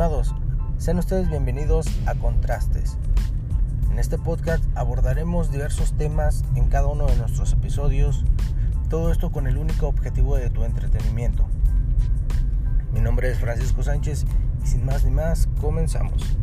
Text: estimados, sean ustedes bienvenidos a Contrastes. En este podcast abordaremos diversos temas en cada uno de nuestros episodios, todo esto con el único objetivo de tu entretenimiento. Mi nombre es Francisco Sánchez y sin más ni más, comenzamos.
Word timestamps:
estimados, 0.00 0.34
sean 0.78 0.98
ustedes 0.98 1.28
bienvenidos 1.28 1.86
a 2.06 2.14
Contrastes. 2.14 2.96
En 3.90 3.98
este 3.98 4.16
podcast 4.16 4.64
abordaremos 4.74 5.52
diversos 5.52 5.92
temas 5.92 6.42
en 6.54 6.70
cada 6.70 6.86
uno 6.86 7.04
de 7.04 7.16
nuestros 7.16 7.52
episodios, 7.52 8.24
todo 8.88 9.12
esto 9.12 9.30
con 9.30 9.46
el 9.46 9.58
único 9.58 9.88
objetivo 9.88 10.36
de 10.36 10.48
tu 10.48 10.64
entretenimiento. 10.64 11.46
Mi 12.94 13.00
nombre 13.00 13.30
es 13.30 13.38
Francisco 13.38 13.82
Sánchez 13.82 14.24
y 14.64 14.68
sin 14.68 14.86
más 14.86 15.04
ni 15.04 15.10
más, 15.10 15.50
comenzamos. 15.60 16.38